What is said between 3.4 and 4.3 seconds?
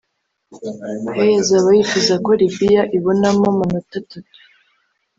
amanota atatu